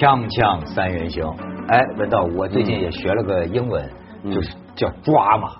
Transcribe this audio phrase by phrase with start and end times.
[0.00, 1.24] 锵锵三人行，
[1.68, 3.90] 哎，文道，我最近也学了个英文，
[4.24, 5.54] 就是叫抓马，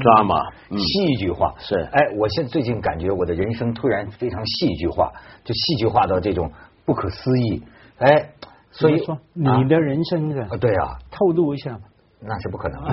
[0.00, 0.34] 抓马，
[0.70, 1.76] 戏剧化是。
[1.92, 5.12] 哎，我现在最近感觉我的人生突然非常戏剧化，
[5.44, 6.50] 就戏剧化到这种
[6.84, 7.62] 不可思议。
[7.98, 8.30] 哎，
[8.72, 11.78] 所以说你的人生的，对啊，透露一下。
[12.20, 12.82] 那是不可能，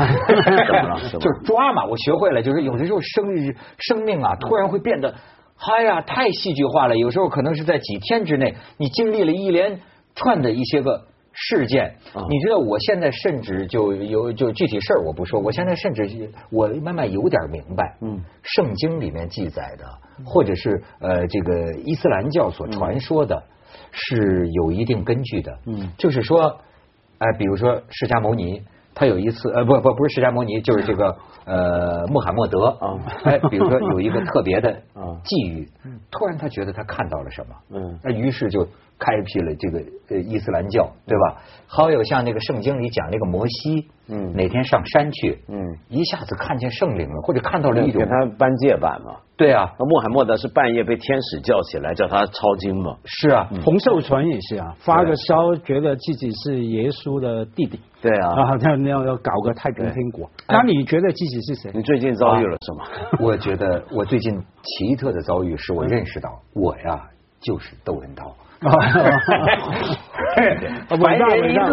[1.17, 1.85] 就是抓嘛。
[1.85, 5.15] 我学会了，就是有的时候生日生命啊，突然会变得，
[5.55, 6.95] 嗨呀，太戏剧化了。
[6.97, 9.79] 有时候可能是在几天之内，你经历了一连
[10.15, 11.95] 串的一些个事件。
[12.29, 19.85] 你知道，我现在甚至就有就具体事儿我不说，我现在甚至我慢慢有点明白，嗯，圣经里面记载的，
[20.25, 23.43] 或者是呃这个伊斯兰教所传说的，
[23.91, 25.59] 是有一定根据的。
[25.65, 26.59] 嗯，就是说，
[27.17, 28.61] 哎，比如说释迦牟尼。
[28.95, 32.93] 他有一次，呃，不不不是释迦牟尼，就是这个 呃穆罕默德啊。
[33.23, 34.71] 哎，比如说有一个特别的
[35.25, 35.67] 际遇，
[36.11, 38.67] 突然他觉得他看到了什么，嗯，那于是就
[39.03, 41.41] 开辟了这个呃伊斯兰教，对吧？
[41.67, 45.57] 还有像那个圣经里讲那个摩西，嗯，哪天上山去，嗯，
[45.89, 49.17] 一下子看见圣灵了，或者看到了一种给他颁戒版嘛。
[49.35, 52.95] 对啊，穆罕默德是半夜被天使叫起来叫他抄经嘛。
[53.03, 57.79] 是啊，洪秀全也是啊，发个烧觉得自己是耶稣的弟弟。
[58.01, 60.29] 对啊，然后他要要搞个太平天国。
[60.47, 61.71] 那你觉得自己是谁？
[61.73, 63.17] 你最近遭遇了什么？
[63.25, 67.09] 我觉得我最近奇特的遭遇是我认识到我呀
[67.41, 68.35] 就是窦文涛。
[70.97, 71.67] 伟大伟大，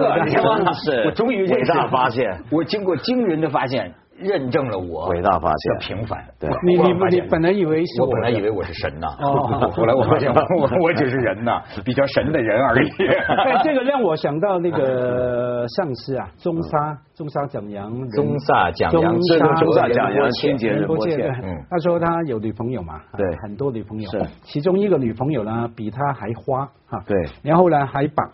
[0.72, 3.94] 是，我终于伟大发现，我经过惊人的发现。
[4.20, 9.08] 认证了我伟大发现的平凡，对，你你你本来以为是我本来以为我是神呐，
[9.72, 12.88] 后来我发现我我只是人呐， 比较神的人而已。
[13.08, 19.02] 哎，这个让我想到那个上司啊，中沙中沙蒋阳，中沙蒋阳，
[19.56, 21.16] 中沙蒋阳，清洁人波切。
[21.42, 28.24] 嗯，他说他有女朋友嘛，对，很多女朋友，是，其中一个女朋友呢比他还花哈，对，然后呢还把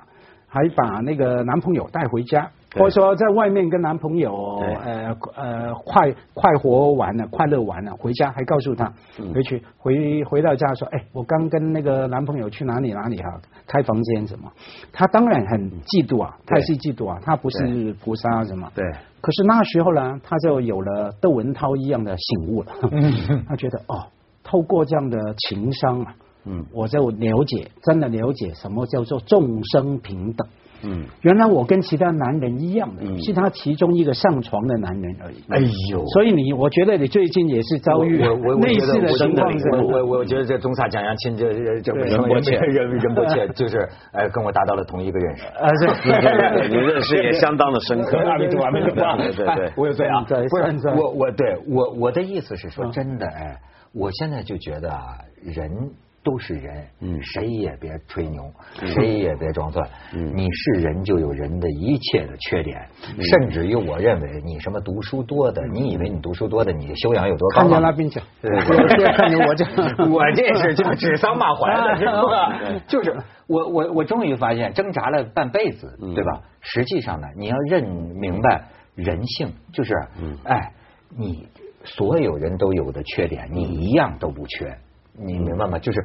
[0.48, 2.50] 还把那个男朋友带回家。
[2.78, 8.92] 或者说在外面跟男朋友呃呃快快活完了，快乐完了，回家还告诉他
[9.34, 14.50] 回去回回到家说，哎，我刚跟那个男朋友去哪里哪里哈，开房间什么？
[14.92, 18.70] 他当然很嫉妒啊，太是嫉妒啊，他不是菩萨什么？
[18.74, 18.84] 对。
[19.20, 22.72] 可是那时候呢，他就有了窦文涛一样的醒悟了，
[23.48, 24.06] 他觉得哦，
[24.44, 25.18] 透过这样的
[25.48, 26.14] 情商啊，
[26.44, 30.46] 嗯，我就了解，真的了解什么叫做众生平等。
[30.82, 35.36] 嗯，原来我跟其他男人一样的，是他其中一个上床的男人而已。
[35.48, 35.58] 哎
[35.90, 39.52] 呦，所以你，我觉得你最近也是遭遇类似的情况。
[39.72, 45.44] 我我我觉得这中萨蒋杨亲这这仁波切仁仁波切就是哎跟我达到了同一个认识。
[45.46, 45.68] 啊，
[46.58, 48.18] 对，你认识也相当的深刻。
[48.18, 49.16] 阿弥陀佛，阿弥陀佛。
[49.16, 50.24] 对对对，我有罪啊！
[50.24, 53.56] 不是我我对我我的意思是说真的哎，
[53.94, 55.90] 我现在就觉得啊人。
[56.26, 58.42] 都是人，嗯，谁也别吹牛，
[58.84, 59.88] 谁也别装蒜。
[60.12, 62.84] 嗯，你是人就有人的一切的缺点，
[63.30, 67.60] 甚至于我认为你什么读书多的，你以为你读书多的，你的修养有多高？
[67.60, 69.64] 看见拉宾讲，对对，看见我这，
[70.10, 72.80] 我这是就指桑骂槐了， 是吧？
[72.88, 73.16] 就是
[73.46, 76.42] 我我我终于发现，挣扎了半辈子，对吧？
[76.60, 78.64] 实际上呢，你要认明白
[78.96, 79.94] 人性，就是，
[80.42, 80.72] 哎，
[81.16, 81.46] 你
[81.84, 84.76] 所有人都有的缺点，你一样都不缺。
[85.18, 85.78] 你明白吗？
[85.78, 86.04] 就是，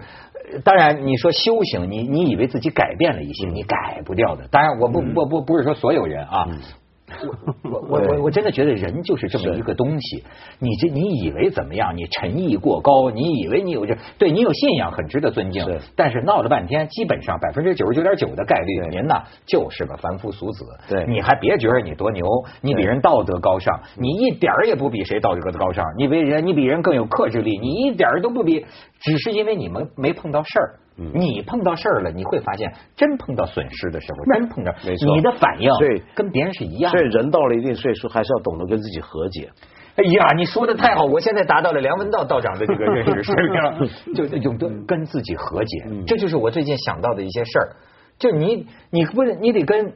[0.63, 4.47] 当然你说修行，你你以为自己改变了一些，你改不掉的。
[4.49, 6.47] 当然，我不不不不是说所有人啊。
[7.23, 10.23] 我我我我我真的觉得人就是这么一个东西，
[10.59, 11.95] 你这你以为怎么样？
[11.95, 20.65] 你诚意过高，你以为你有这对你有信仰很值得尊敬，但是闹了半天，基本上百分之九十九点九的概率，您呢就是个凡夫俗子。
[20.89, 22.25] 对，你还别觉得你多牛，
[22.61, 28.65] 你比人道德高尚，你一点儿也不比谁道德高尚，你比人你比人更有克制力，你一点儿都不比，
[28.99, 30.75] 只是因为你们没碰到事儿。
[30.95, 34.71] 你碰到事儿了，你会发现，真碰到损失的时候，真碰到，
[35.15, 36.91] 你的反应对跟别人是一样。
[36.91, 39.49] 所以人到了一定岁数，还是要懂得跟自己和解。
[39.95, 45.83] 哎呀，你说的太好，我现在达到了梁文道道长的这个认识水平， 就永得跟自己和解。
[46.07, 47.75] 这就是我最近想到的一些事儿。
[48.19, 49.93] 就你，你不是你得跟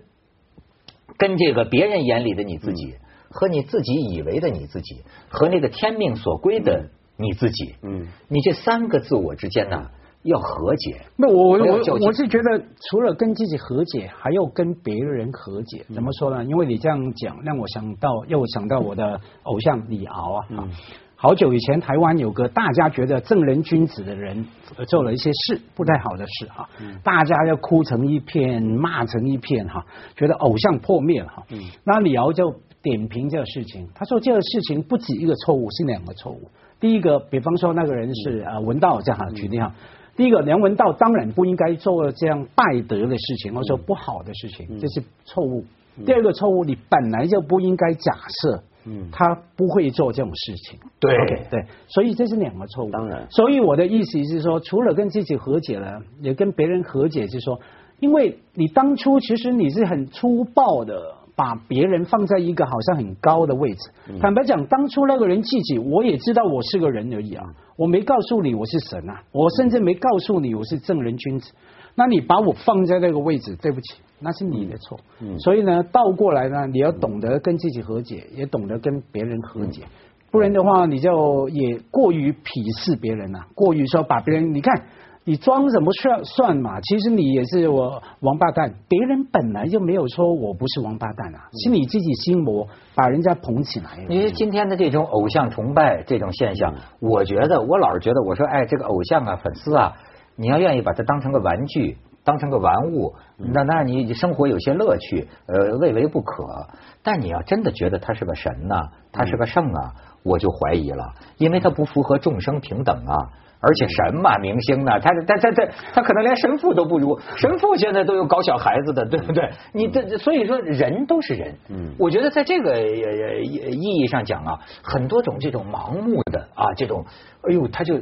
[1.17, 2.95] 跟这个别人眼里的你自己，
[3.29, 9.91] 和你自己以为的你自己，和那个天命所归的你自己，嗯，你这三个自我之间呢？
[10.25, 15.85] 要和解，那我我我我是觉得，除了跟自己和解，还要跟别人和解。
[15.93, 16.43] 怎么说呢？
[16.43, 20.45] 因为你这样讲，让我想到，又想到我的偶像李敖啊。
[20.49, 20.69] 嗯。
[21.15, 24.47] 好久以前，台湾有个大家觉得正人君子的人，
[24.87, 26.67] 做了一些事不太好的事哈。
[26.81, 26.99] 嗯。
[27.03, 29.85] 大家要哭成一片，骂成一片哈，
[30.15, 31.43] 觉得偶像破灭了哈。
[31.51, 31.59] 嗯。
[31.83, 36.49] 那李敖就点评这个事情，他说这个事情不止一个错误，是两个错误。
[36.79, 39.73] 第一个，比方说那个人是啊文道这样举例哈。
[40.15, 45.65] 第一个，梁文道当然不应该做这样败德的事情，或者说不好的事情，这是错误。
[46.05, 50.79] 第二个错误，你本来就不应该假设，嗯，他不会做这种事情。
[50.99, 51.15] 对
[51.49, 52.91] 对，所以这是两个错误。
[52.91, 57.59] 当然，所以我的意思是说，除了跟自己和解了，也跟别人和解，就是说，
[57.99, 61.24] 因为你当初其实你是很粗暴的。
[61.35, 63.89] 把别人放在一个好像很高的位置。
[64.19, 67.45] 坦白讲，当初那个人自己，我也知道我是个人而已啊，
[67.77, 71.51] 我没告诉你我是神啊，我甚至没告诉你我是正人君子。
[71.95, 74.99] 那你把我放在那个位置，对不起，那是你的错。
[75.39, 79.83] 所以呢，倒过来呢，你要懂得跟自己和解，也懂得跟别人和解，
[80.31, 84.83] 不然的话，你就也过于鄙视别人了，过于说把别人，你看。
[85.27, 86.79] 你装什么算算嘛？
[86.81, 94.03] 其实你也是我王八蛋，别人本来就没有说我不是王八蛋啊，是你自己心魔把人家捧起来了。
[94.07, 99.93] 因为今天的这种偶像崇拜这种现象，我觉得我老是觉得，我说哎，这个偶像啊，粉丝啊，
[100.35, 106.67] 你要愿意把它当成个玩具，当成个玩物，那那你生活有些乐趣，呃，未为不可。
[107.01, 113.31] 但你要真的觉得他是个神呐，他是个圣啊，我就怀疑了，因为他不符合众生平等啊。
[113.67, 114.99] 而且什么明星呢？
[114.99, 119.49] 他他他他他可能连神父都不如，神父现在都有搞小孩子的，对不对？
[119.73, 121.55] 你这所以说人都是人。
[121.69, 127.03] 嗯，我觉得在这个意义上讲啊，很多种这种盲目的啊，这种，
[127.41, 127.97] 哎呦，他就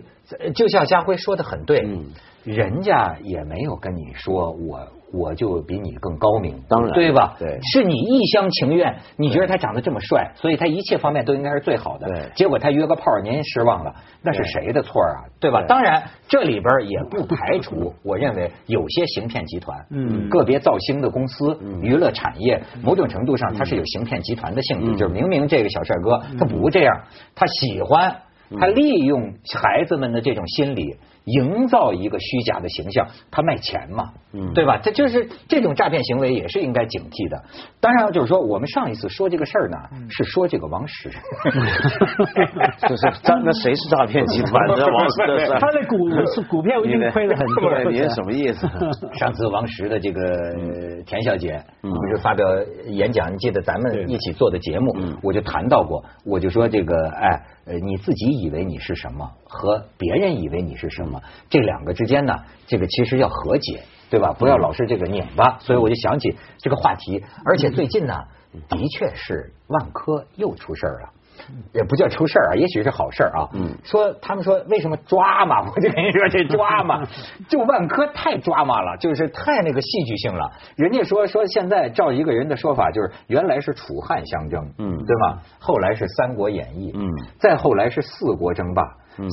[0.54, 1.88] 就像家辉说的很对，
[2.44, 4.80] 人家也没有跟你说我。
[5.16, 7.36] 我就比你更高明，当然，对吧？
[7.38, 12.07] 对，是你一厢情愿，你觉得他长得这么帅，所以他一切方面都应该是最好的。
[12.07, 13.94] 对，结果他约个炮，您失望了，
[14.24, 15.30] 那是谁的错啊？
[15.40, 15.63] 对吧？
[15.68, 27.04] 当然，这里边也不排除，我认为有些行骗集团，嗯，个别造星的公司、娱乐产业，某种程度上它是有行骗集团的性质，就是明明这个小帅哥他不这样，
[27.36, 28.16] 他喜欢，
[28.60, 29.31] 他利用
[29.62, 30.98] 孩子们的这种心理。
[31.25, 34.12] 营造一个虚假的形象，他卖钱嘛，
[34.54, 34.78] 对吧？
[34.84, 37.42] 这就是这种诈骗行为，也是应该警惕的。
[37.80, 39.78] 当然，就是说，我们上一次说这个事儿呢，
[40.10, 41.10] 是说这个王石，
[42.88, 45.48] 就是那那谁是诈骗集团的王石？
[45.60, 45.98] 他的股
[46.50, 47.92] 股票已经亏了很多。
[47.92, 48.68] 您什么意思？
[49.18, 50.22] 上次王石的这个
[51.06, 52.46] 田小姐不是发表
[52.88, 57.42] 演讲，你记得咱们一起做的节目，我就谈到过，我就说这个，哎。
[57.66, 61.12] 呃，你自己以为你是什么，和别人以为你是什么，
[61.50, 62.36] 这两个之间呢，
[62.68, 64.33] 这个其实要和解，对吧？
[64.33, 65.57] 不要老是这个拧巴。
[65.60, 68.13] 所以我就想起这个话题，而且最近呢，
[68.69, 71.10] 的确是万科又出事儿了。
[71.74, 73.50] 也不叫出事儿啊，也许是好事儿啊。
[73.54, 75.65] 嗯，说他们说为什么抓嘛？
[75.75, 77.01] 我就跟你说这抓嘛，
[77.50, 80.51] 就万科太抓嘛了，就是太那个戏剧性了。
[80.77, 85.42] 人家说说现在照一个人的说法，就是原来是楚汉相争，嗯，对吧？
[85.59, 87.04] 后来是三国演义，嗯，
[87.39, 88.83] 再后来是四国争霸，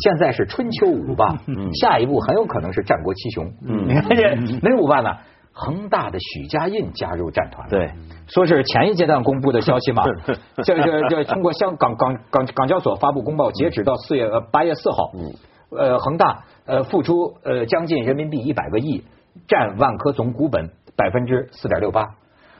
[0.02, 3.52] 现在是春秋五霸，嗯，下一步很有可能是战国七雄。
[3.66, 5.16] 嗯，你看这哪五霸呢？
[5.52, 7.90] 恒大的许家印加入战团了，对，
[8.28, 10.04] 说是前一阶段公布的消息嘛，
[10.64, 15.34] 这这这通过香港港港港交所发布公报，截止到四月呃八月四号，嗯，
[15.70, 19.04] 呃恒大呃付出呃将近人民币一百个亿，
[19.48, 22.02] 占万科总股本百分之四点六八，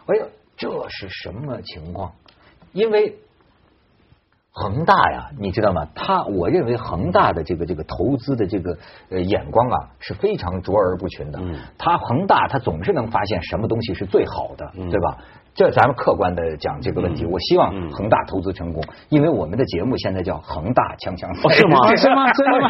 [0.06, 0.26] 哎呦，
[0.56, 2.12] 这是什么情况？
[2.72, 3.14] 因为。
[4.52, 5.86] 恒大呀，你知道吗？
[5.94, 8.76] 他我认为恒大的这个这个投资的这个
[9.08, 11.38] 呃眼光啊是非常卓而不群的。
[11.78, 15.18] 他恒大他总是能发现什么东西是最好的，对吧？
[15.54, 21.96] 这咱们客观的讲这个问题，我希望恒大投资成功，因为我们的节目现在叫恒大锵锵赛， 是吗？
[21.96, 22.32] 是吗？
[22.32, 22.68] 真的吗？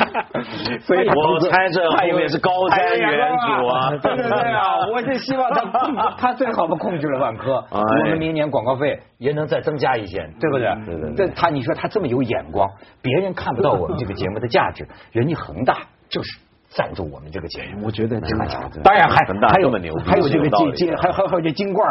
[0.81, 3.91] 所以我猜这后面是高瞻远瞩啊！
[4.03, 4.87] 对对对啊！
[4.93, 10.75] 我是希望他他最好不控制了万科， 我们明年广告费也能再增加一些，对不对？
[10.87, 11.29] 对对对。
[11.37, 12.69] 他你说他这么有眼光，
[13.03, 15.77] 别人看不到我们这个节目的价值，人家恒大
[16.09, 16.39] 就是。
[16.71, 18.71] 赞助我们这个节目，我觉得这么强。
[18.85, 19.17] 当然还
[19.49, 19.71] 还有
[20.05, 21.85] 还有这个金金，还还还有这金罐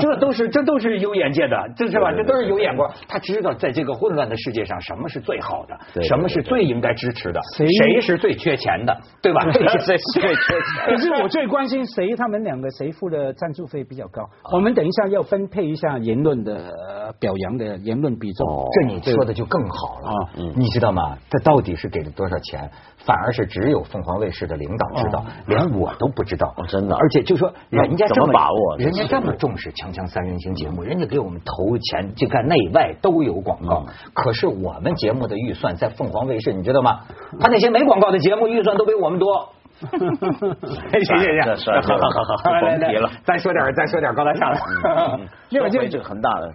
[0.00, 2.12] 这都是这都是有眼界的，这是吧？
[2.12, 2.90] 这都是有眼光。
[3.06, 9.40] 他知道在这个混乱的世界上，什么是最好的，什么是最应该支持的，谁是最缺钱的，对吧？
[9.54, 10.86] 谁最缺钱？
[10.86, 14.28] 可是我最关心谁，他们两个谁付的赞助费比较高？
[14.52, 18.68] 我们等一下要分配一下言论的表扬的言论比重。
[18.80, 20.30] 这你说的就更好了啊！
[20.56, 21.16] 你知道吗？
[21.30, 22.68] 这到底是给了多少钱？
[23.06, 26.54] 反而是只有凤凰卫视的领导知道，连我都不知道。
[26.68, 33.84] 真的，而且就说人家这么把握，人家这么重视《锵锵三人行》节目，人家给我们投钱，就看内外都有广告。
[34.12, 37.00] 可是我们节目的预算在凤凰卫视，你知道吗？
[37.40, 39.48] 他那些没广告的节目预算都比我们多。
[39.80, 43.10] 行行行，好好好，甭提了。
[43.24, 45.20] 再说点，再说点高大上的。
[45.50, 46.52] 因为这个很大的。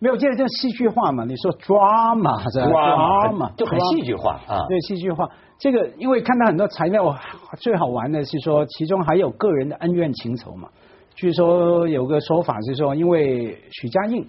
[0.00, 1.24] 没有，这这戏剧化嘛？
[1.24, 4.62] 你说 drama 是吧？drama 就很戏剧化啊。
[4.68, 5.28] 对，戏剧化。
[5.58, 7.14] 这个因为看到很多材料，
[7.58, 10.68] 最好玩的是说，其中还有个人的恩怨情仇嘛。
[11.14, 14.26] 据说有个说法是说，因为许家印。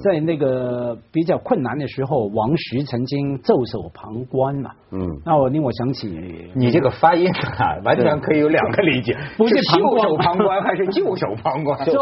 [0.00, 4.70] 在那个比较困难的时候，王石曾经袖手旁观嘛。
[4.92, 6.06] 嗯，那我令我想起
[6.54, 7.26] 你这个发音
[7.58, 11.84] 啊， 完全可以有两个理解，不是袖手旁观还是 袖手旁观？
[11.84, 11.92] 袖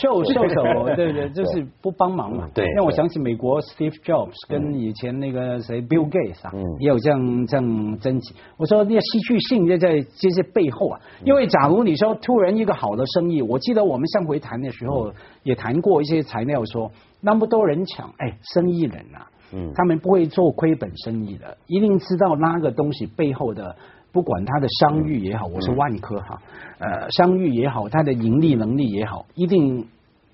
[0.00, 2.48] 袖 袖手，对对，就是不帮忙嘛。
[2.54, 8.32] 对，让我想起美国 Steve Jobs 跟以前那个谁 Bill Gates 啊，也有这样这样争执。
[8.56, 15.12] 我说那戏剧性就在这些背后啊，因为假如你说突然一个好的生意，我记得我们上回谈的时候
[15.42, 16.90] 也谈过一些材料说。
[17.20, 23.76] 那么多人抢，哎，生意人啊，嗯，他们不会做亏本生意的，一定知道那个东西背后的，
[24.10, 26.40] 不管他的商誉也好，我是万科哈，
[26.78, 29.86] 呃，商誉也好，他的盈利能力也好，一定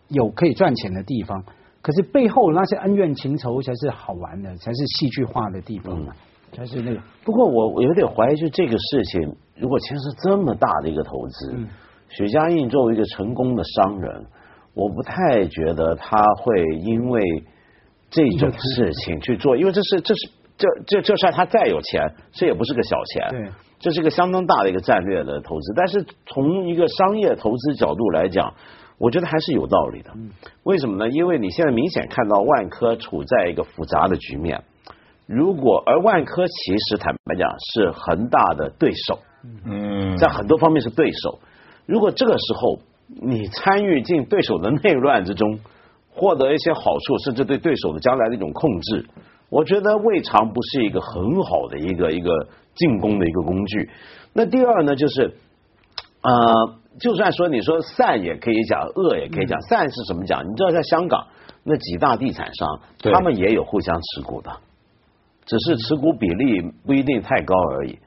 [0.09, 1.43] 有可以赚钱的地方。
[1.83, 6.17] 可是背后那些恩怨情仇才是好玩的，才是戏剧化的地方啊，
[6.53, 7.01] 才是那个。
[7.25, 11.57] 不过我我有点怀疑，就这个事情，如果牵涉这么大的一个投资，
[12.09, 14.27] 许家印作为一个成功的商人。
[14.77, 17.23] 我不太觉得他会因为
[18.11, 20.29] 这种事情去做，因为这是这是
[20.59, 25.73] 这这就算他再有钱，这也不是个小钱，对，这是一个相当大的一个战略的投资。
[25.75, 28.53] 但是从一个商业投资角度来讲，
[28.99, 30.11] 我觉得还是有道理的。
[30.65, 31.09] 为什么呢？
[31.09, 34.63] 因为你现在明显看到万科处在一个复杂的局面，
[35.27, 36.55] 如果而万科其
[36.91, 39.21] 实坦白讲是恒大的对手，
[39.65, 41.39] 嗯，在很多方面是对手。
[41.87, 42.79] 如果这个时候。
[43.09, 45.59] 你参与进对手的内乱之中，
[46.11, 49.07] 获得一些好处，甚至对对手的将来的一种控制，
[49.51, 53.91] 我觉得未尝不是一个很好的一个一个进攻的一个工具。
[54.33, 55.37] 那第二呢，就是
[56.23, 59.61] 呃，就算说你说善也可以讲，恶也可以讲。
[59.63, 60.43] 善是怎么讲？
[60.51, 61.27] 你知道，在香港
[61.63, 62.81] 那几大地产商，
[63.13, 64.51] 他们也有互相持股的，
[65.45, 67.99] 只是持股比例不一定太高而已。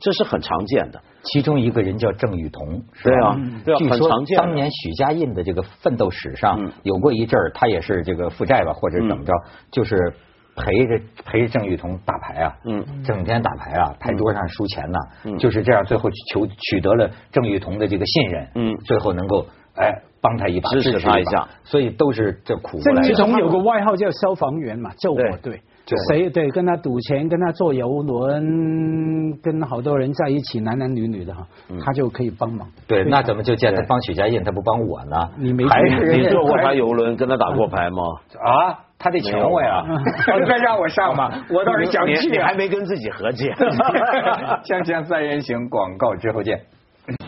[0.00, 3.36] 这是很常见的，其中一个人叫郑裕彤，对啊，
[3.78, 9.32] 据说当年许家印的这个奋斗史上有过一阵儿，他也是这个负债吧，或者怎么着，
[9.72, 10.14] 就是
[10.54, 14.98] 陪着陪着郑雨桐打牌啊，嗯，整天打牌啊，牌桌上输钱呐，
[15.38, 22.78] 就是这样，最后求取得了郑雨桐的这个信任，嗯，最后能够哎帮他一把，支持他一下，所以都是这苦。
[22.80, 25.60] 郑雨桐有个外号叫消防员嘛，救火队。
[26.08, 31.46] 谁对跟他赌钱，跟他坐游轮，跟好多人在一起，男男女女的哈，
[31.84, 32.68] 他就可以帮忙。
[32.86, 35.16] 对，那怎么就见他帮许家印，他不帮我呢？
[35.38, 38.02] 你没还是你坐过他游轮，跟他打过牌吗？
[38.40, 39.84] 啊，他得请我呀，
[40.46, 42.30] 再 让我上吧，我倒是想去。
[42.30, 43.50] 你还没跟自己和解。
[44.64, 46.60] 锵锵三人行，广告之后见。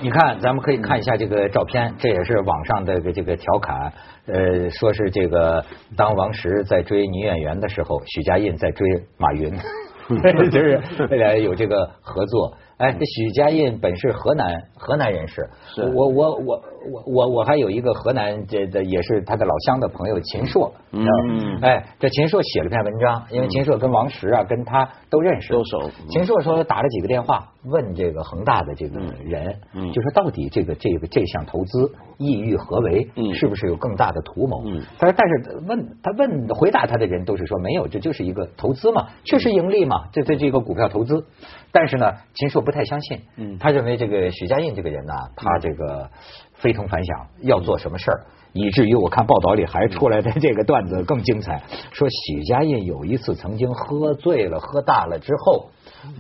[0.03, 3.93] 你看，咱们可以看一下这个照片，这也是网上的这个调侃，
[4.27, 5.65] 呃，说是这个
[5.97, 9.51] 当王石在追女演员的时候，许家印在追马云，
[10.51, 12.55] 就是未来有这个合作。
[12.81, 15.51] 哎，这许家印本是河南河南人士，
[15.95, 25.91] 我我我我我我还有一个河南这的也是他的老乡的朋友秦朔，嗯，哎，这秦朔写了篇文章，因为秦朔跟王石啊跟他都认识，都熟。
[26.09, 29.61] 秦朔说打了几个电话问这个恒大的这个人，
[29.93, 34.65] 就说到底这个这个这项投资意欲何为，是不是有更大的图谋？
[34.99, 41.27] 他说，但是问他问回答他的人都是说没有，这就是一个投资嘛，确实盈利嘛，这这这个股票投资。
[41.73, 46.11] 但是呢，秦朔不太相信，嗯，他认为这个许家印这个人呢，他这个
[46.55, 51.63] 非同凡响，要做什么事儿，以至于我看报道里还出来的这个段子更精彩，
[51.93, 55.71] 说许家印有一次曾经喝醉了、喝大了之后，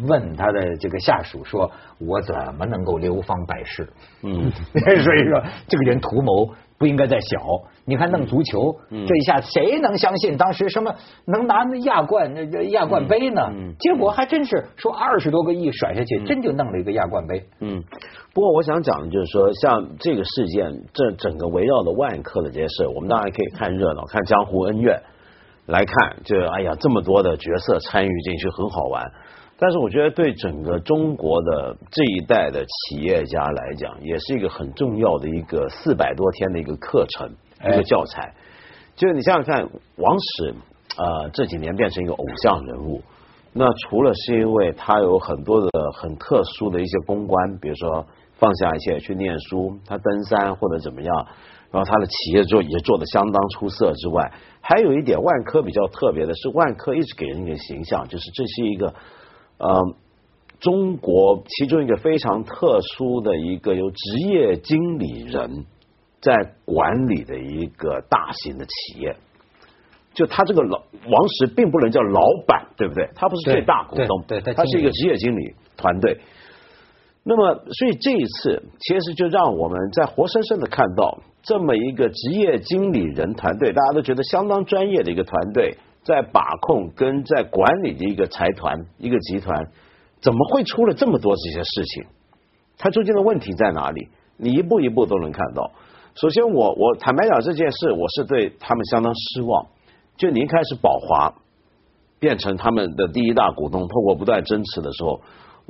[0.07, 3.93] 问他的这个下属说：“我怎么能够流芳百世？”
[4.23, 6.55] 嗯， 所以说这个人图谋。
[6.81, 7.37] 不应该再小，
[7.85, 10.95] 你看弄足球这一下，谁能相信当时什么
[11.27, 13.43] 能拿那亚冠那亚冠杯呢？
[13.79, 17.45] 结果还真是说二十多个亿甩下去，真就弄了一个亚冠杯。
[17.61, 17.85] 嗯，
[18.33, 25.03] 不过我想讲的就是说，像这个事件，这整个围绕的万科的这些事，我们当然可以看热闹，看江湖恩怨
[25.71, 29.11] 来看，就哎呀，这么多的角色参与进去，很好玩。
[29.57, 37.31] 但是我觉得对整个中国的这一代的企业家来讲，也是一个很重要的一个四百多天的一个课程，
[37.63, 38.35] 一个教材。
[38.97, 40.55] 就是你想想看，王石
[40.97, 43.03] 呃这几年变成一个偶像人物，
[43.53, 48.07] 那除了是因为他有很多的很特殊的一些公关，比如说
[48.39, 51.27] 放下一切去念书，他登山或者怎么样，
[51.71, 58.95] 然后他的企业做也做得相当出色之外，还有一点万科比较特别的是，万科一直给人一个形象，就是这是一个。
[59.59, 59.95] 呃，
[60.59, 65.67] 中国其中一个非常特殊的一个由职业经理人
[66.21, 69.17] 在管理的一个大型的企业，
[70.15, 73.09] 就他这个老王石并不能叫老板，对不对？
[73.15, 76.19] 他不是最大股东，对，他是一个职业经理团队。
[77.23, 89.67] 那么，所以这一次其实就让我们在活生生的看到这么一个职业经理人团队，大家都觉得相当专业的一个团队，在把控跟在管理的一个财团、一个集团，
[90.23, 92.05] 怎么会出了这么多这些事情？
[92.79, 94.09] 它中间的问题在哪里？
[94.39, 95.73] 你一步一步都能看到。
[96.15, 99.67] 首先，我我坦白讲这件事，我是对他们相当失望。
[100.17, 101.35] 就你一开始宝华
[102.19, 105.21] 变成他们的第一大股东，透过不断增持的时候。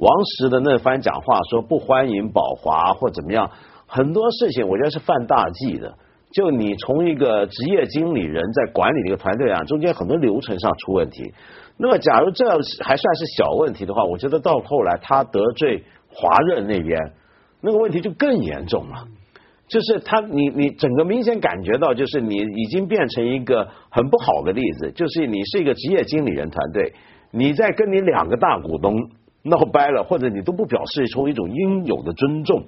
[0.01, 3.51] 王石的那番讲话说不欢迎宝华或怎么样，
[3.87, 5.95] 很多事情我觉得是犯大忌的。
[6.33, 11.35] 就你从一个职业经理人在管理这个团队啊，中间很多流程上出问题。
[11.77, 12.47] 那么假如这
[12.83, 16.99] 还算是小问题的话，我觉得到后来他得罪华润那边，
[17.61, 19.07] 那个问题就更严重了。
[19.69, 24.93] 就是他，你你整个明显感觉到，就是你已经变成一个很不好的例子。
[24.93, 26.95] 就是你是一个职业经理人团队，
[27.33, 28.97] 你在跟你两个大股东。
[29.43, 32.65] 闹掰了，或者你都不表示出一种应有的尊重，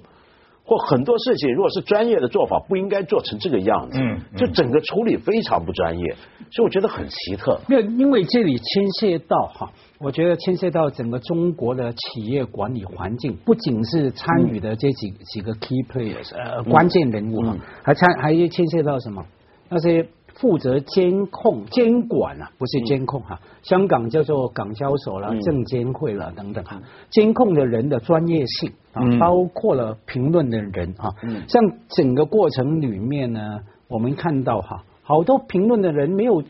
[0.65, 3.99] 或很多事情，如果是专业的做法，不应该做成这个样子。
[3.99, 6.15] 嗯，就整个处理非常不专业，
[6.51, 7.59] 所以我觉得很奇特。
[7.69, 19.23] 因为因为这里牵涉到哈，我觉得牵涉到整个中国的企业管理环境，不仅是参与的这几几个 key players，呃，关键人物哈，还参还牵涉到什么
[19.69, 20.07] 那些。
[20.35, 23.39] 负责监控、监管啊，不是监控哈。
[23.61, 26.81] 香港叫做港交所啦、证监会啦等等哈。
[27.09, 31.13] 监控的人的专业性啊，包括了评论的人啊。
[31.47, 36.43] 像整个过程里面呢，我们看到哈，好多评论的人没有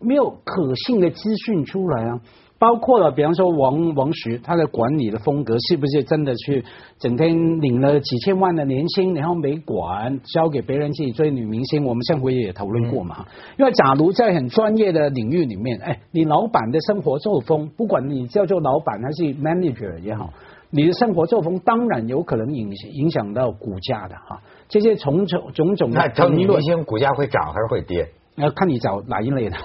[0.00, 2.20] 没有可信的资讯出来啊。
[2.58, 6.64] 包括了，比方说王王石，他的管理的风格是不是真的去
[6.98, 11.84] 整天领了几千万的年薪，然后没管，交给别人去追女明星？
[11.84, 13.26] 我们上回也讨论过嘛。
[13.58, 20.32] 因为假如在很专业的领域里面，哎，你老板的生活作风，不管你叫做老板还是 manager 也好，
[20.70, 24.40] 你的生活作风当然有可能影影响到股价的哈。
[24.68, 28.08] 这些种种种种，那找女明星股价会涨还是会跌？
[28.36, 29.56] 要看你找哪一类的，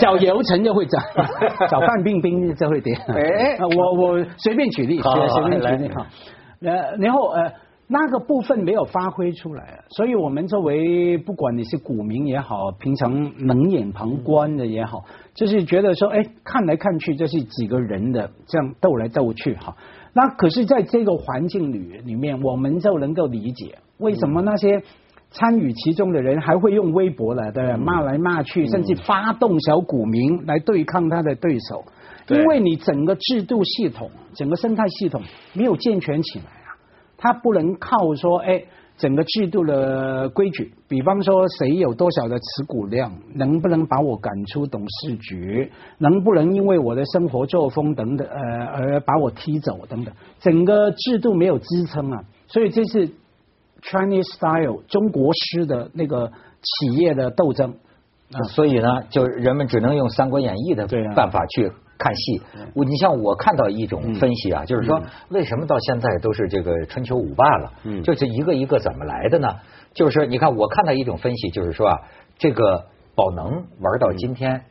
[0.00, 1.00] 找姚晨就会涨，
[1.70, 2.92] 找范冰冰就会跌。
[2.94, 6.06] 哎，我我随便举例，随便举例哈。
[6.60, 7.52] 呃，然后呃，
[7.86, 13.12] 那个部分没有发挥出来，所以我们作为不管你是股民也好，平常
[13.46, 15.04] 冷眼旁观的也好，
[15.34, 19.76] 就是觉得说，哎，看来看去这是几个人的这样斗来斗去哈。
[20.12, 24.82] 那可是在这个环境里里面，我们就能够理解为什么那些。
[25.34, 31.84] 参与其中的人还会用微博了，对骂来骂去，甚至发动小股民来对抗他的对手，
[32.28, 35.20] 因为你整个制度系统、整个生态系统
[35.52, 36.78] 没有健全起来啊，
[37.18, 38.62] 他不能靠说，哎，
[38.96, 45.68] 整个制度的规矩，比方说谁有多少的持股量，能不能把我赶出董事局，
[45.98, 53.10] 能不能因为我的生活作风等等，呃，而把我踢走等等，整个制度没有支撑啊，所以这是。
[53.90, 56.30] Chinese style 中国式的那个
[56.62, 57.74] 企业的斗争，
[58.54, 62.42] 所以呢，就人们只能用《三国演义》的办法去看戏。
[62.74, 67.72] 我你像我看到一种分析啊，就是说为什么到现在都是这个春秋五霸了？
[67.84, 69.48] 嗯，就是一个一个怎么来的呢？
[69.92, 72.00] 就是你看，我看到一种分析，就是说啊，
[72.38, 74.62] 这个宝能玩到今天，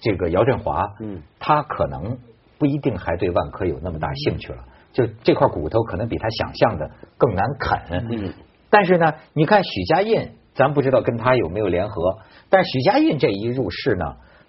[0.00, 2.18] 这个姚振华，嗯，他可能
[2.58, 8.40] 不一定还对万科有那么大兴趣了，就这块骨头可能比他想象的更难啃。
[8.72, 8.74] 嗯。
[8.74, 12.18] 但是呢，你看许家印，咱不知道跟他有没有联合。
[12.48, 14.04] 但许家印这一入市呢，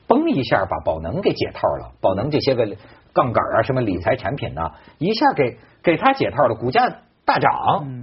[0.08, 1.92] 嘣一下把宝能给解套了。
[2.02, 2.66] 宝能这些个
[3.14, 7.52] 杠杆啊，什么理财产品呢，一下给给他解套了，股价大涨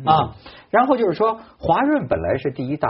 [0.04, 0.36] 啊。
[0.70, 2.88] 然后就是说，华润本来是第一大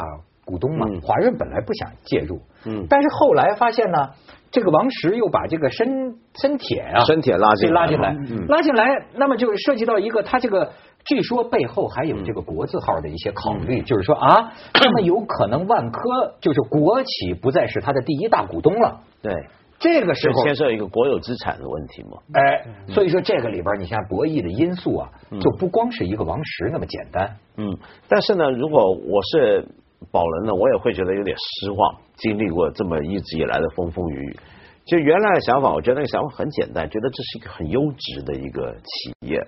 [0.50, 4.10] 股东嘛，华润本来不想介入，嗯，但是后来发现呢，
[4.50, 8.14] 这个王石又把这个深深铁啊，深铁拉进拉进来，
[8.48, 10.72] 拉进来，那么就涉及到一个他这个。
[11.02, 19.00] 据说背后还有这个国字号的一些考虑，就是说啊，那么有可能万科就是国企不再是它的第一大股东了。
[19.22, 19.32] 对，
[19.78, 22.18] 这个时候牵涉一个国有资产的问题嘛。
[22.34, 25.08] 哎，所以说这个里边，你像博弈的因素啊，
[25.40, 27.34] 就不光是一个王石那么简单。
[27.56, 29.66] 嗯，但是呢，如果我是
[30.10, 31.96] 宝能呢，我也会觉得有点失望。
[32.16, 34.36] 经历过这么一直以来的风风雨雨，
[34.84, 39.46] 就原来的想法，我觉得那个想法很简单，觉得这是一个很优质的一个企业。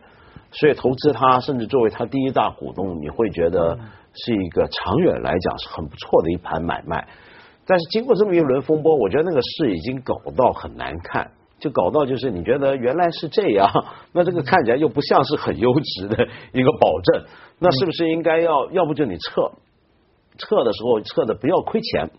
[0.53, 3.79] 所以投资它，甚至作为它第一大股东，你会觉得
[4.13, 7.09] 是一个长远来讲是很不错的一盘买卖。
[7.67, 13.71] 但是经过这么一轮风波，我觉得那个事已经搞到很难看，就搞到就是你觉得原来是这样，
[14.13, 17.25] 那这个看起来又不像是很优质的一个保证，
[17.59, 19.53] 那是不是应该要要不就你撤，
[20.39, 22.11] 撤的时候撤的不要亏钱，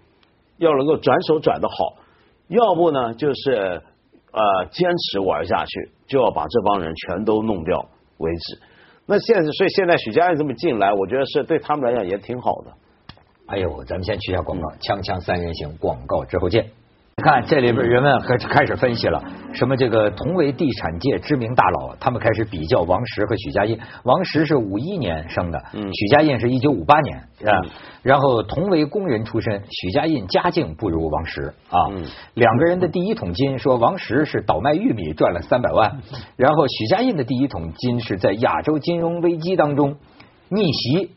[0.57, 1.97] 要能够转手转的好。
[2.47, 3.81] 要不呢就是
[4.31, 8.59] 呃坚持玩下去，就要把这帮人全都弄掉为止。
[9.05, 12.71] 那现在，所以现在许家印这么进来，我觉得是对他们来讲也挺好的。
[13.47, 16.71] 哎呦，咱们先取消广告，锵锵三人行，广告之后见。
[17.23, 23.79] 看这里边人们开始开始分析了，什么这个同为地产界知名大佬，他们开始比较王石和许家印。
[24.03, 27.63] 王石是五一年生的，许家印是一九五八年啊。
[28.01, 31.79] 然后同为工人出身，许家印家境不如王石啊。
[32.33, 36.01] 两个人的第一桶金，说王石是倒卖玉米赚了三百万，
[36.35, 39.95] 然后许家印的第一桶金是在亚洲金融危机当中
[40.49, 41.11] 逆袭，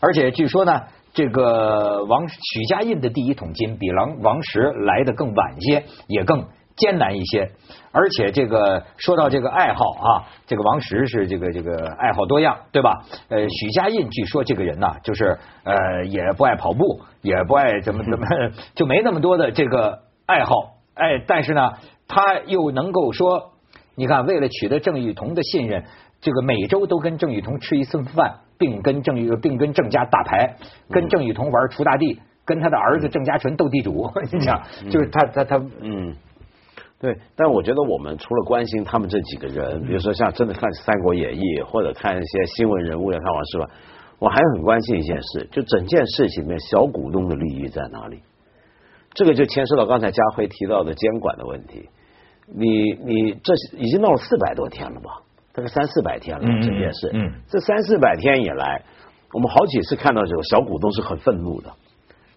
[0.00, 0.84] 而且据说呢。
[1.20, 7.50] 这个王许家印的第一桶金比王王石来的更晚些，也更艰难一些。
[7.92, 13.04] 而且这个说到这个爱好啊，这个王石是这个这个爱好多样，对吧？
[13.28, 18.26] 呃，许家印据说这个人呢，就是呃也不爱跑步，也不爱怎么怎么，
[18.74, 20.54] 就没那么多的这个爱好。
[20.94, 21.72] 哎，但是呢，
[22.08, 23.52] 他又能够说，
[23.94, 25.84] 你看，为了取得郑裕彤的信任，
[26.22, 28.38] 这个每周都跟郑裕彤吃一顿饭。
[28.60, 30.54] 并跟郑裕并跟郑家打牌，
[30.90, 34.10] 跟郑裕彤玩锄大地，跟他的儿子郑家纯斗地主。
[34.30, 36.14] 你想，就是他他他，嗯，
[37.00, 37.16] 对。
[37.34, 43.70] 但我觉得我们除了关心他们这几个人，比如说像真的看《三国演义》或者看一些新闻人物要看王是吧，
[44.18, 48.20] 我还很关心一件事，就整件事情里面小股东的利益在哪里？
[49.14, 51.88] 这个就牵涉到刚才家辉提到的监管的问题。
[52.52, 55.22] 你你这已经闹了四百多天了吧？
[55.52, 57.10] 大概三四百天了，这件事。
[57.12, 58.84] 嗯，这三四百天以来，
[59.32, 61.72] 我们好几次看到这个小股东是很愤怒的。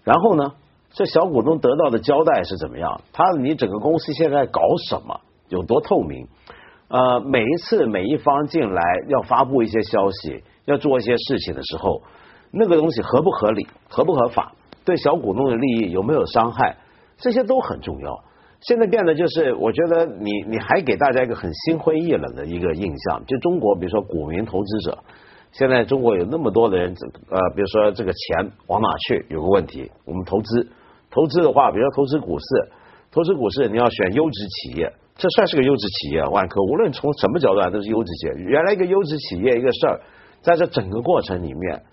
[0.04, 0.54] 然后呢，
[0.92, 3.02] 这小股东得到的交代是怎么样？
[3.14, 5.22] 他你整个公司现在搞什么？
[5.50, 6.28] 有多透明？
[6.88, 12.02] 呃，每一次每一方进来要发布一些消息，要做一些事情的时候，
[12.52, 13.68] 那个东西合不合理？
[13.90, 14.54] 合不合法？
[14.86, 16.78] 对小股东的利益有没有伤害？
[17.18, 18.24] 这些都很重要。
[18.66, 23.26] 现在变得就是，我觉得你你还给大家一个很心灰意冷的一个印象。
[23.26, 24.98] 就中国，比如说股民投资者，
[25.52, 26.96] 现在中国有那么多的人，
[27.30, 29.26] 呃，比如说这个钱往哪去？
[29.30, 30.70] 有个问题，我们投资，
[31.12, 32.46] 投资的话，比如说投资股市，
[33.12, 36.24] 投资股市你要选优质企业，这算是个优质企业。
[36.24, 38.46] 万科无论从什么角度来都是优质企业。
[38.48, 40.00] 原来一个优质企业一个事儿，
[40.42, 41.84] 在这整个过程里面，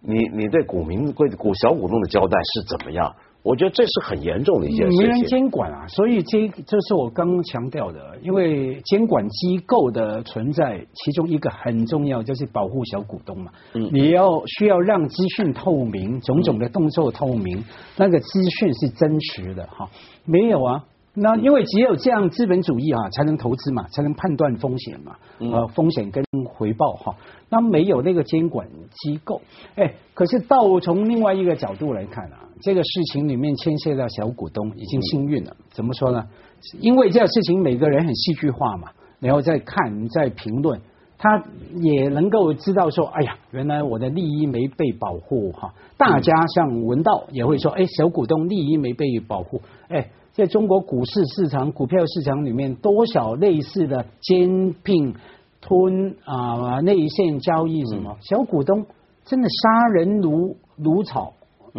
[0.00, 3.16] 你你对股民、对股小股东的交代是怎么样？
[3.42, 4.98] 我觉得这是很严重的一件事情。
[4.98, 13.50] 没人监管啊，所以这这是我刚刚强调的，因为监管机构的存在，其中一个很重要就是保护小股东嘛。
[13.72, 13.88] 嗯。
[13.92, 17.64] 你要需要让资讯透明，种种的动作透明，
[17.96, 19.88] 那个资讯是真实的哈。
[20.26, 20.84] 没有啊，
[21.22, 25.16] 那因为只有这样资本主义啊，才能投资嘛，才能判断风险嘛。
[25.38, 27.14] 呃，风险跟回报哈。
[27.50, 29.42] 那没有那个监管机构，
[29.76, 32.48] 哎，可是到从另外一个角度来看啊。
[32.62, 36.24] 这个事情里面牵涉到小股东已经幸运了，怎么说呢？
[36.80, 40.78] 因为这个事情每个人很戏剧化嘛，然后再看再评论，
[41.16, 41.42] 他
[41.80, 45.72] 也能够知道说，哎呀，原来我的利益没被保护哈。
[45.96, 49.62] 大家像文道也会说，哎，小股东利益没被保护。
[49.88, 55.14] 哎，在中国股市市场、股票市场里面，多少类似的兼并
[55.60, 58.86] 吞啊内线交易什么，小股东
[59.24, 61.34] 真的杀人如如草。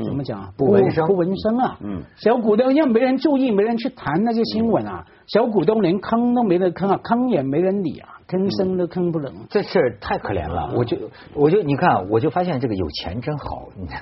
[0.06, 0.50] 怎么讲啊？
[0.58, 1.78] 不闻声，不闻声啊！
[1.84, 5.06] 嗯，小股东要没人注意，没人去谈那些新闻啊。
[5.28, 9.32] 小股东连坑都没得坑啊，坑也没人理啊，吭声都吭不了。
[9.50, 10.74] 这事儿太可怜了。
[10.76, 10.98] 我就，
[11.34, 13.68] 我就，你看，我就发现这个有钱真好。
[13.78, 13.88] 你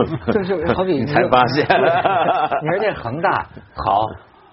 [0.32, 1.66] 就是好比你才发现，
[2.62, 4.06] 你说这恒大好。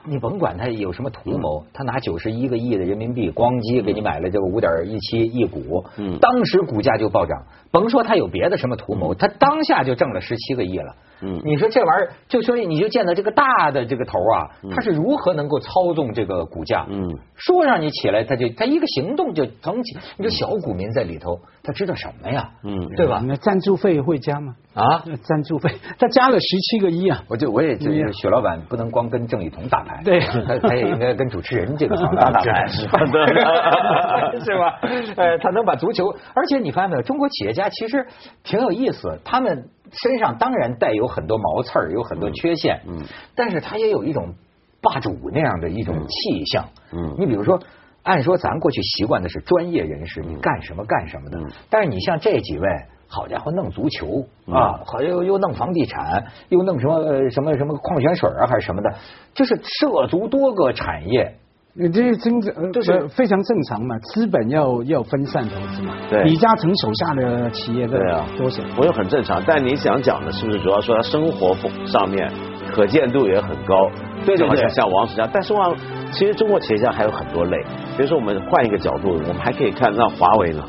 [0.08, 5.84] 你甭管他有什么图谋，他拿九十一个亿的人民币咣叽给你买了这个五点一七亿股，
[6.22, 7.44] 当时股价就暴涨。
[7.72, 10.96] 甭说他有别的什么图谋，他当下就挣了十七个亿了。
[11.22, 16.86] 嗯，你说这玩意儿，就所以你就见到这个大的这个头啊，他是如何能够操纵这个股价？
[16.90, 19.98] 嗯，说让你起来，他就他一个行动就腾起。
[20.18, 22.50] 你说小股民在里头，他知道什么呀？
[22.64, 23.22] 嗯，对吧？
[23.26, 24.56] 那赞助费会加吗？
[24.74, 27.24] 啊，赞助费他加了十七个亿啊！
[27.30, 32.66] 我就我也觉得许老板不能光跟郑雨桐打牌， 对，他他也应该跟主持人这个行当打牌，
[34.44, 34.80] 是吧？
[35.16, 38.06] 呃，他能把足球，而且你发现没有，中国企业家其实
[38.44, 39.70] 挺有意思，他们。
[39.92, 43.04] 身上当然带有很多毛刺儿，有很多缺陷，嗯，
[43.36, 44.34] 但是他也有一种
[44.82, 47.60] 霸主那样的一种气象，嗯，你比如说，
[48.04, 52.68] 按说咱过去习惯的是专业人士，你干什么干什么的，但是你像这几位，
[53.08, 58.96] 好家伙，弄足球啊，好又又弄房地产，又弄什么什么什么矿泉水啊，还是什么的，
[59.34, 61.36] 就是涉足多个产业。
[61.78, 65.94] 你这是真正就是非常正常嘛，资本要要分散投资嘛。
[66.10, 68.64] 对，李嘉诚手下的企业对啊，多少？
[68.78, 69.44] 我也很正常。
[69.46, 71.54] 但你想讲的是不是主要说他生活
[71.86, 72.32] 上面
[72.72, 73.90] 可见度也很高，
[74.26, 75.30] 对对对，像王石这样。
[75.34, 75.76] 但是往，
[76.14, 77.58] 其实中国企业家还有很多类，
[77.98, 80.64] 比如说我们换一个角度，我们还可以看那华为呢，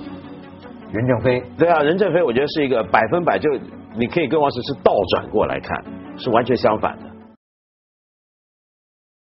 [0.93, 3.49] 任正非，对啊，任正非，我觉得是一个百分百就
[3.97, 5.85] 你可以跟王石是倒转过来看，
[6.17, 7.05] 是完全相反的。